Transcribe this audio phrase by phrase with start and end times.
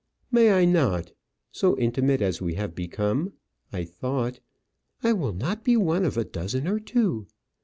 [0.31, 1.11] "May I not?
[1.51, 3.33] So intimate as we have become,
[3.71, 4.39] I thought"
[5.03, 7.27] "I will not be one of a dozen or two."